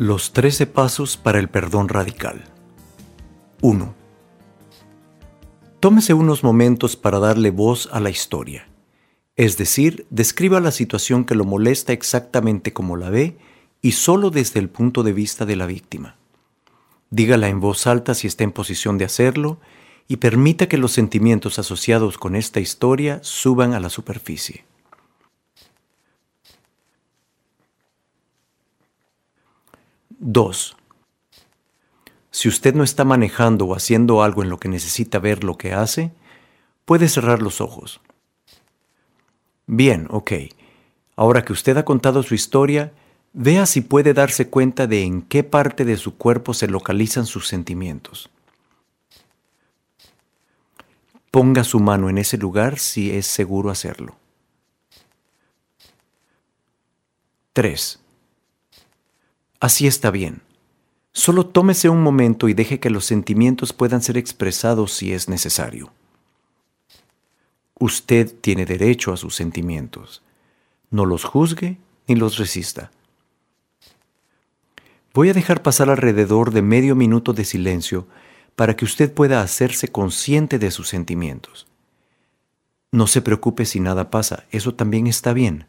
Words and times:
Los 0.00 0.32
13 0.32 0.68
pasos 0.68 1.16
para 1.16 1.40
el 1.40 1.48
perdón 1.48 1.88
radical. 1.88 2.44
1. 3.62 3.94
Tómese 5.80 6.14
unos 6.14 6.44
momentos 6.44 6.94
para 6.94 7.18
darle 7.18 7.50
voz 7.50 7.88
a 7.90 7.98
la 7.98 8.08
historia. 8.08 8.68
Es 9.34 9.56
decir, 9.56 10.06
describa 10.10 10.60
la 10.60 10.70
situación 10.70 11.24
que 11.24 11.34
lo 11.34 11.44
molesta 11.44 11.92
exactamente 11.92 12.72
como 12.72 12.96
la 12.96 13.10
ve 13.10 13.38
y 13.82 13.90
solo 13.90 14.30
desde 14.30 14.60
el 14.60 14.68
punto 14.68 15.02
de 15.02 15.12
vista 15.12 15.46
de 15.46 15.56
la 15.56 15.66
víctima. 15.66 16.14
Dígala 17.10 17.48
en 17.48 17.58
voz 17.58 17.88
alta 17.88 18.14
si 18.14 18.28
está 18.28 18.44
en 18.44 18.52
posición 18.52 18.98
de 18.98 19.04
hacerlo 19.04 19.58
y 20.06 20.18
permita 20.18 20.68
que 20.68 20.78
los 20.78 20.92
sentimientos 20.92 21.58
asociados 21.58 22.18
con 22.18 22.36
esta 22.36 22.60
historia 22.60 23.18
suban 23.24 23.74
a 23.74 23.80
la 23.80 23.90
superficie. 23.90 24.64
2. 30.18 30.76
Si 32.30 32.48
usted 32.48 32.74
no 32.74 32.84
está 32.84 33.04
manejando 33.04 33.66
o 33.66 33.74
haciendo 33.74 34.22
algo 34.22 34.42
en 34.42 34.50
lo 34.50 34.58
que 34.58 34.68
necesita 34.68 35.18
ver 35.18 35.44
lo 35.44 35.56
que 35.56 35.72
hace, 35.72 36.12
puede 36.84 37.08
cerrar 37.08 37.40
los 37.40 37.60
ojos. 37.60 38.00
Bien, 39.66 40.06
ok. 40.10 40.32
Ahora 41.16 41.44
que 41.44 41.52
usted 41.52 41.76
ha 41.76 41.84
contado 41.84 42.22
su 42.22 42.34
historia, 42.34 42.92
vea 43.32 43.66
si 43.66 43.80
puede 43.80 44.14
darse 44.14 44.48
cuenta 44.48 44.86
de 44.86 45.02
en 45.02 45.22
qué 45.22 45.44
parte 45.44 45.84
de 45.84 45.96
su 45.96 46.16
cuerpo 46.16 46.54
se 46.54 46.68
localizan 46.68 47.26
sus 47.26 47.46
sentimientos. 47.46 48.30
Ponga 51.30 51.64
su 51.64 51.80
mano 51.80 52.08
en 52.08 52.18
ese 52.18 52.38
lugar 52.38 52.78
si 52.78 53.10
es 53.10 53.26
seguro 53.26 53.70
hacerlo. 53.70 54.16
3. 57.52 58.00
Así 59.60 59.86
está 59.86 60.10
bien. 60.10 60.42
Solo 61.12 61.46
tómese 61.46 61.88
un 61.88 62.02
momento 62.02 62.48
y 62.48 62.54
deje 62.54 62.78
que 62.78 62.90
los 62.90 63.04
sentimientos 63.04 63.72
puedan 63.72 64.02
ser 64.02 64.16
expresados 64.16 64.92
si 64.92 65.12
es 65.12 65.28
necesario. 65.28 65.92
Usted 67.80 68.32
tiene 68.40 68.66
derecho 68.66 69.12
a 69.12 69.16
sus 69.16 69.34
sentimientos. 69.34 70.22
No 70.90 71.06
los 71.06 71.24
juzgue 71.24 71.78
ni 72.06 72.14
los 72.14 72.38
resista. 72.38 72.90
Voy 75.12 75.30
a 75.30 75.34
dejar 75.34 75.62
pasar 75.62 75.90
alrededor 75.90 76.52
de 76.52 76.62
medio 76.62 76.94
minuto 76.94 77.32
de 77.32 77.44
silencio 77.44 78.06
para 78.54 78.76
que 78.76 78.84
usted 78.84 79.12
pueda 79.12 79.42
hacerse 79.42 79.88
consciente 79.88 80.58
de 80.58 80.70
sus 80.70 80.88
sentimientos. 80.88 81.66
No 82.92 83.06
se 83.06 83.22
preocupe 83.22 83.64
si 83.64 83.80
nada 83.80 84.10
pasa, 84.10 84.44
eso 84.50 84.74
también 84.74 85.06
está 85.06 85.32
bien. 85.32 85.66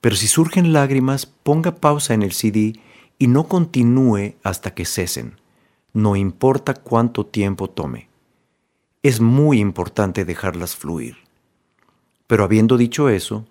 Pero 0.00 0.16
si 0.16 0.28
surgen 0.28 0.72
lágrimas, 0.72 1.26
ponga 1.26 1.76
pausa 1.76 2.14
en 2.14 2.22
el 2.22 2.32
CD 2.32 2.80
y 3.20 3.26
no 3.26 3.48
continúe 3.48 4.36
hasta 4.42 4.72
que 4.72 4.86
cesen, 4.86 5.36
no 5.92 6.16
importa 6.16 6.72
cuánto 6.72 7.26
tiempo 7.26 7.68
tome. 7.68 8.08
Es 9.02 9.20
muy 9.20 9.60
importante 9.60 10.24
dejarlas 10.24 10.74
fluir. 10.74 11.18
Pero 12.26 12.44
habiendo 12.44 12.78
dicho 12.78 13.10
eso, 13.10 13.46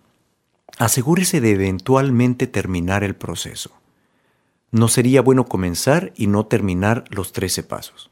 asegúrese 0.79 1.39
de 1.39 1.51
eventualmente 1.51 2.47
terminar 2.47 3.03
el 3.03 3.15
proceso. 3.15 3.69
No 4.71 4.87
sería 4.87 5.21
bueno 5.21 5.45
comenzar 5.45 6.13
y 6.15 6.25
no 6.25 6.47
terminar 6.47 7.03
los 7.11 7.31
13 7.31 7.61
pasos. 7.61 8.09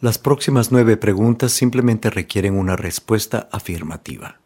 Las 0.00 0.18
próximas 0.18 0.72
nueve 0.72 0.96
preguntas 0.96 1.52
simplemente 1.52 2.10
requieren 2.10 2.58
una 2.58 2.76
respuesta 2.76 3.48
afirmativa. 3.52 4.40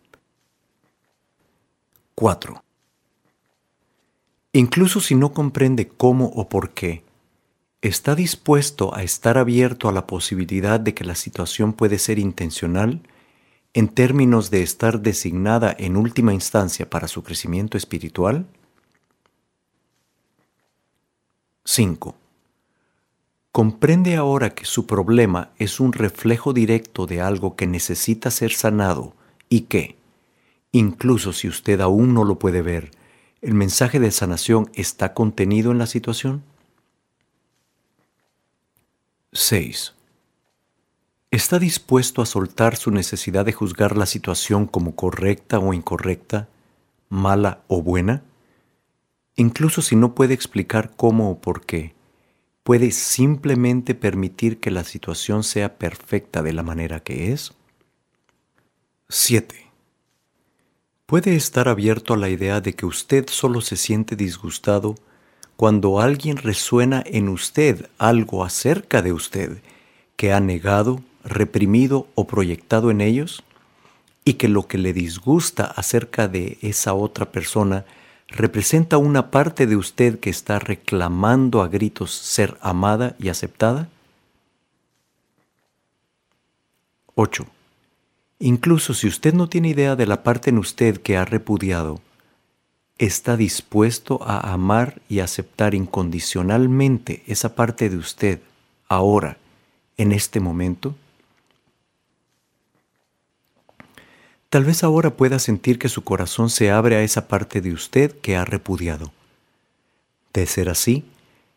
4. 2.15 2.63
Incluso 4.53 5.01
si 5.01 5.15
no 5.15 5.33
comprende 5.33 5.89
cómo 5.89 6.27
o 6.27 6.49
por 6.49 6.71
qué, 6.71 7.03
¿está 7.81 8.15
dispuesto 8.15 8.95
a 8.95 9.03
estar 9.03 9.39
abierto 9.39 9.89
a 9.89 9.93
la 9.93 10.07
posibilidad 10.07 10.81
de 10.81 10.95
que 10.95 11.05
la 11.05 11.15
situación 11.15 11.73
puede 11.73 11.99
ser 11.99 12.19
intencional 12.19 13.03
en 13.73 13.89
términos 13.89 14.51
de 14.51 14.63
estar 14.63 15.01
designada 15.01 15.75
en 15.79 15.97
última 15.97 16.35
instancia 16.35 16.89
para 16.91 17.09
su 17.09 17.23
crecimiento 17.23 17.77
espiritual? 17.77 18.47
5 21.65 22.28
comprende 23.59 24.15
ahora 24.15 24.51
que 24.51 24.65
su 24.65 24.87
problema 24.87 25.51
es 25.59 25.81
un 25.81 25.93
reflejo 25.93 26.53
directo 26.53 27.07
de 27.07 27.21
algo 27.21 27.57
que 27.57 27.67
necesita 27.67 28.31
ser 28.31 28.53
sanado 28.53 29.17
y 29.49 29.63
que, 29.63 29.97
incluso 30.71 31.33
si 31.33 31.49
usted 31.49 31.81
aún 31.81 32.15
no 32.15 32.23
lo 32.23 32.39
puede 32.39 32.63
ver, 32.63 32.93
el 33.43 33.55
mensaje 33.55 33.99
de 33.99 34.13
sanación 34.13 34.71
está 34.75 35.13
contenido 35.13 35.73
en 35.73 35.79
la 35.79 35.89
situación? 35.89 36.45
6. 39.33 39.93
¿Está 41.33 41.59
dispuesto 41.59 42.23
a 42.23 42.27
soltar 42.27 42.77
su 42.77 42.93
necesidad 42.93 43.45
de 43.45 43.55
juzgar 43.55 43.97
la 43.97 44.07
situación 44.07 44.69
como 44.69 44.95
correcta 44.95 45.59
o 45.59 45.75
incorrecta, 45.75 46.49
mala 47.09 47.63
o 47.67 47.83
buena? 47.83 48.23
Incluso 49.35 49.83
si 49.83 49.97
no 49.97 50.15
puede 50.15 50.35
explicar 50.35 50.93
cómo 50.97 51.33
o 51.33 51.41
por 51.41 51.67
qué 51.67 51.98
puede 52.69 52.91
simplemente 52.91 53.95
permitir 53.95 54.61
que 54.61 54.71
la 54.71 54.85
situación 54.85 55.43
sea 55.43 55.79
perfecta 55.79 56.43
de 56.43 56.53
la 56.53 56.63
manera 56.63 57.01
que 57.01 57.33
es? 57.33 57.55
7. 59.09 59.71
Puede 61.07 61.35
estar 61.35 61.67
abierto 61.67 62.13
a 62.13 62.19
la 62.19 62.29
idea 62.29 62.61
de 62.61 62.75
que 62.75 62.85
usted 62.85 63.25
solo 63.31 63.63
se 63.63 63.77
siente 63.77 64.17
disgustado 64.17 64.97
cuando 65.57 65.99
alguien 65.99 66.37
resuena 66.37 67.03
en 67.07 67.31
usted 67.31 67.89
algo 67.97 68.45
acerca 68.45 69.01
de 69.01 69.15
usted 69.15 69.63
que 70.17 70.35
ha 70.35 70.41
negado, 70.41 71.01
reprimido 71.25 72.07
o 72.17 72.27
proyectado 72.27 72.91
en 72.91 73.01
ellos, 73.01 73.45
y 74.27 74.35
que 74.35 74.49
lo 74.49 74.69
que 74.69 74.77
le 74.77 74.93
disgusta 74.93 75.65
acerca 75.65 76.29
de 76.29 76.59
esa 76.61 76.93
otra 76.93 77.33
persona 77.33 77.87
representa 78.29 78.99
una 78.99 79.31
parte 79.31 79.67
de 79.67 79.77
usted 79.77 80.21
que 80.21 80.31
está 80.31 80.59
reclamando 80.59 81.63
a 81.63 81.69
gritos 81.69 82.13
ser 82.13 82.57
amada 82.61 83.17
y 83.19 83.31
aceptada? 83.31 83.89
8. 87.15 87.47
Incluso 88.39 88.95
si 88.95 89.09
usted 89.09 89.35
no 89.35 89.49
tiene 89.49 89.71
idea 89.71 89.97
de 89.97 90.07
la 90.07 90.23
parte 90.23 90.51
en 90.51 90.59
usted 90.59 91.01
que 91.01 91.17
ha 91.17 91.25
repudiado, 91.25 92.01
¿está 92.99 93.37
dispuesto 93.37 94.23
a 94.23 94.53
amar 94.53 95.01
y 95.09 95.19
aceptar 95.21 95.75
incondicionalmente 95.75 97.25
esa 97.27 97.57
parte 97.57 97.91
de 97.91 97.97
usted 97.97 98.41
ahora, 98.89 99.39
en 99.97 100.13
este 100.13 100.39
momento? 100.39 100.95
Tal 104.51 104.65
vez 104.65 104.83
ahora 104.83 105.15
pueda 105.15 105.39
sentir 105.39 105.79
que 105.79 105.91
su 105.91 106.05
corazón 106.05 106.49
se 106.49 106.71
abre 106.71 106.97
a 106.97 107.03
esa 107.03 107.29
parte 107.29 107.61
de 107.61 107.73
usted 107.73 108.19
que 108.21 108.37
ha 108.37 108.47
repudiado. 108.47 109.13
De 110.33 110.47
ser 110.47 110.71
así, 110.71 111.05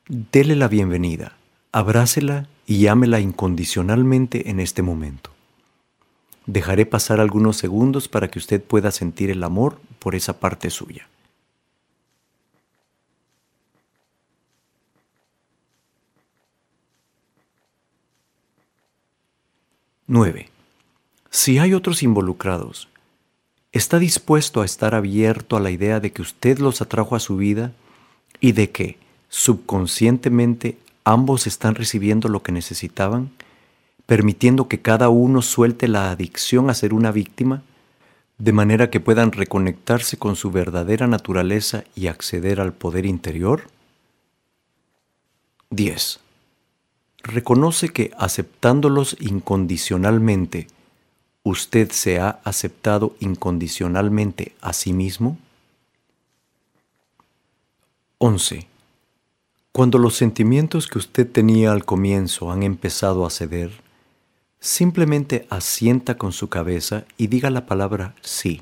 dele 0.09 0.57
la 0.57 0.67
bienvenida, 0.67 1.37
abrácela 1.71 2.47
y 2.67 2.87
ámela 2.87 3.21
incondicionalmente 3.21 4.49
en 4.49 4.59
este 4.59 4.81
momento. 4.81 5.31
Dejaré 6.47 6.85
pasar 6.85 7.21
algunos 7.21 7.55
segundos 7.55 8.09
para 8.09 8.29
que 8.29 8.39
usted 8.39 8.61
pueda 8.61 8.91
sentir 8.91 9.29
el 9.29 9.43
amor 9.43 9.79
por 9.99 10.13
esa 10.13 10.39
parte 10.39 10.69
suya. 10.69 11.07
Nueve. 20.07 20.49
Si 21.33 21.59
hay 21.59 21.73
otros 21.73 22.03
involucrados, 22.03 22.89
¿está 23.71 23.99
dispuesto 23.99 24.61
a 24.61 24.65
estar 24.65 24.93
abierto 24.93 25.55
a 25.55 25.61
la 25.61 25.71
idea 25.71 26.01
de 26.01 26.11
que 26.11 26.21
usted 26.21 26.59
los 26.59 26.81
atrajo 26.81 27.15
a 27.15 27.21
su 27.21 27.37
vida 27.37 27.71
y 28.41 28.51
de 28.51 28.69
que, 28.71 28.97
subconscientemente, 29.29 30.77
ambos 31.05 31.47
están 31.47 31.75
recibiendo 31.75 32.27
lo 32.27 32.43
que 32.43 32.51
necesitaban, 32.51 33.31
permitiendo 34.05 34.67
que 34.67 34.81
cada 34.81 35.07
uno 35.07 35.41
suelte 35.41 35.87
la 35.87 36.11
adicción 36.11 36.69
a 36.69 36.73
ser 36.73 36.93
una 36.93 37.13
víctima, 37.13 37.63
de 38.37 38.51
manera 38.51 38.89
que 38.89 38.99
puedan 38.99 39.31
reconectarse 39.31 40.17
con 40.17 40.35
su 40.35 40.51
verdadera 40.51 41.07
naturaleza 41.07 41.85
y 41.95 42.07
acceder 42.07 42.59
al 42.59 42.73
poder 42.73 43.05
interior? 43.05 43.69
10. 45.69 46.19
reconoce 47.23 47.87
que 47.87 48.11
aceptándolos 48.17 49.15
incondicionalmente, 49.21 50.67
usted 51.43 51.91
se 51.91 52.19
ha 52.19 52.39
aceptado 52.43 53.15
incondicionalmente 53.19 54.53
a 54.61 54.73
sí 54.73 54.93
mismo? 54.93 55.37
11. 58.17 58.67
Cuando 59.71 59.97
los 59.97 60.15
sentimientos 60.15 60.87
que 60.87 60.99
usted 60.99 61.29
tenía 61.29 61.71
al 61.71 61.85
comienzo 61.85 62.51
han 62.51 62.61
empezado 62.61 63.25
a 63.25 63.29
ceder, 63.29 63.71
simplemente 64.59 65.47
asienta 65.49 66.17
con 66.17 66.31
su 66.31 66.49
cabeza 66.49 67.05
y 67.17 67.27
diga 67.27 67.49
la 67.49 67.65
palabra 67.65 68.13
sí 68.21 68.61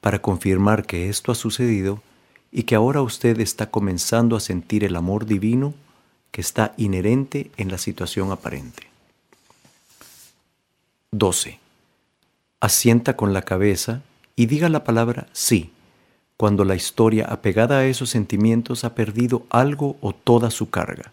para 0.00 0.22
confirmar 0.22 0.86
que 0.86 1.08
esto 1.08 1.32
ha 1.32 1.34
sucedido 1.34 2.02
y 2.50 2.62
que 2.62 2.74
ahora 2.74 3.02
usted 3.02 3.40
está 3.40 3.70
comenzando 3.70 4.36
a 4.36 4.40
sentir 4.40 4.84
el 4.84 4.96
amor 4.96 5.26
divino 5.26 5.74
que 6.30 6.40
está 6.40 6.72
inherente 6.76 7.50
en 7.56 7.70
la 7.70 7.78
situación 7.78 8.30
aparente. 8.32 8.84
12. 11.10 11.58
Asienta 12.60 13.16
con 13.16 13.32
la 13.32 13.42
cabeza 13.42 14.02
y 14.34 14.46
diga 14.46 14.68
la 14.68 14.84
palabra 14.84 15.28
sí 15.32 15.72
cuando 16.38 16.64
la 16.64 16.76
historia 16.76 17.26
apegada 17.26 17.78
a 17.78 17.86
esos 17.86 18.10
sentimientos 18.10 18.84
ha 18.84 18.94
perdido 18.94 19.44
algo 19.50 19.96
o 20.00 20.14
toda 20.14 20.52
su 20.52 20.70
carga, 20.70 21.10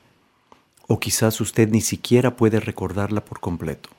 o 0.87 0.99
quizás 0.99 1.41
usted 1.41 1.67
ni 1.67 1.81
siquiera 1.81 2.37
puede 2.37 2.59
recordarla 2.59 3.25
por 3.25 3.39
completo. 3.39 3.89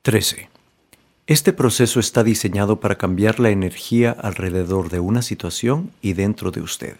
13. 0.00 0.48
Este 1.26 1.52
proceso 1.52 2.00
está 2.00 2.24
diseñado 2.24 2.80
para 2.80 2.96
cambiar 2.96 3.38
la 3.38 3.50
energía 3.50 4.12
alrededor 4.12 4.88
de 4.88 5.00
una 5.00 5.20
situación 5.20 5.90
y 6.00 6.14
dentro 6.14 6.50
de 6.50 6.62
usted. 6.62 6.96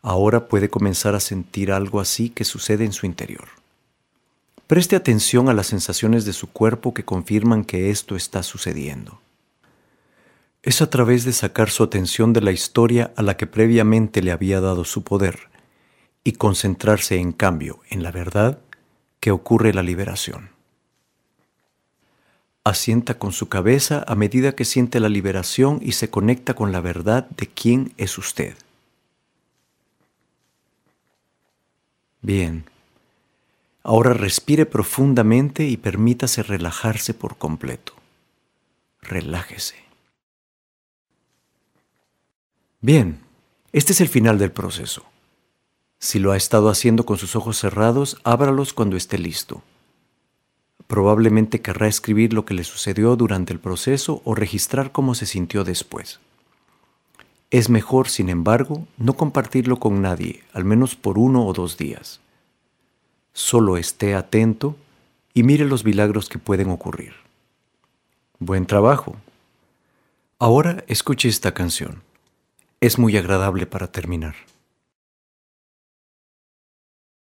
Ahora 0.00 0.48
puede 0.48 0.70
comenzar 0.70 1.14
a 1.14 1.20
sentir 1.20 1.70
algo 1.72 2.00
así 2.00 2.30
que 2.30 2.44
sucede 2.44 2.86
en 2.86 2.94
su 2.94 3.04
interior. 3.04 3.63
Preste 4.66 4.96
atención 4.96 5.50
a 5.50 5.54
las 5.54 5.66
sensaciones 5.66 6.24
de 6.24 6.32
su 6.32 6.50
cuerpo 6.50 6.94
que 6.94 7.04
confirman 7.04 7.64
que 7.64 7.90
esto 7.90 8.16
está 8.16 8.42
sucediendo. 8.42 9.20
Es 10.62 10.80
a 10.80 10.88
través 10.88 11.24
de 11.24 11.34
sacar 11.34 11.68
su 11.68 11.82
atención 11.82 12.32
de 12.32 12.40
la 12.40 12.50
historia 12.50 13.12
a 13.16 13.22
la 13.22 13.36
que 13.36 13.46
previamente 13.46 14.22
le 14.22 14.32
había 14.32 14.62
dado 14.62 14.86
su 14.86 15.04
poder 15.04 15.50
y 16.24 16.32
concentrarse 16.32 17.16
en 17.16 17.32
cambio 17.32 17.80
en 17.90 18.02
la 18.02 18.10
verdad 18.10 18.58
que 19.20 19.30
ocurre 19.30 19.74
la 19.74 19.82
liberación. 19.82 20.50
Asienta 22.64 23.18
con 23.18 23.32
su 23.32 23.50
cabeza 23.50 24.02
a 24.08 24.14
medida 24.14 24.54
que 24.54 24.64
siente 24.64 24.98
la 25.00 25.10
liberación 25.10 25.80
y 25.82 25.92
se 25.92 26.08
conecta 26.08 26.54
con 26.54 26.72
la 26.72 26.80
verdad 26.80 27.28
de 27.28 27.46
quién 27.48 27.92
es 27.98 28.16
usted. 28.16 28.54
Bien. 32.22 32.64
Ahora 33.86 34.14
respire 34.14 34.64
profundamente 34.64 35.66
y 35.66 35.76
permítase 35.76 36.42
relajarse 36.42 37.12
por 37.12 37.36
completo. 37.36 37.92
Relájese. 39.02 39.76
Bien, 42.80 43.20
este 43.72 43.92
es 43.92 44.00
el 44.00 44.08
final 44.08 44.38
del 44.38 44.52
proceso. 44.52 45.04
Si 45.98 46.18
lo 46.18 46.32
ha 46.32 46.36
estado 46.38 46.70
haciendo 46.70 47.04
con 47.04 47.18
sus 47.18 47.36
ojos 47.36 47.58
cerrados, 47.58 48.18
ábralos 48.24 48.72
cuando 48.72 48.96
esté 48.96 49.18
listo. 49.18 49.62
Probablemente 50.86 51.60
querrá 51.60 51.86
escribir 51.86 52.32
lo 52.32 52.46
que 52.46 52.54
le 52.54 52.64
sucedió 52.64 53.16
durante 53.16 53.52
el 53.52 53.60
proceso 53.60 54.22
o 54.24 54.34
registrar 54.34 54.92
cómo 54.92 55.14
se 55.14 55.26
sintió 55.26 55.62
después. 55.62 56.20
Es 57.50 57.68
mejor, 57.68 58.08
sin 58.08 58.30
embargo, 58.30 58.86
no 58.96 59.12
compartirlo 59.12 59.78
con 59.78 60.00
nadie, 60.00 60.42
al 60.54 60.64
menos 60.64 60.96
por 60.96 61.18
uno 61.18 61.46
o 61.46 61.52
dos 61.52 61.76
días. 61.76 62.20
Solo 63.34 63.76
esté 63.76 64.14
atento 64.14 64.76
y 65.34 65.42
mire 65.42 65.64
los 65.64 65.84
milagros 65.84 66.28
que 66.28 66.38
pueden 66.38 66.70
ocurrir. 66.70 67.14
Buen 68.38 68.64
trabajo. 68.64 69.16
Ahora 70.38 70.84
escuche 70.86 71.28
esta 71.28 71.52
canción. 71.52 72.02
Es 72.80 72.96
muy 72.96 73.16
agradable 73.16 73.66
para 73.66 73.90
terminar. 73.90 74.36